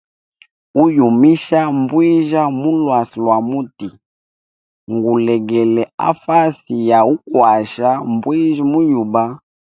[0.83, 3.89] Uyumisha mbwijya mu lwasi lwa muti
[4.93, 9.23] ngulegele a fasi ya ukwasha mbwijya mu yuba.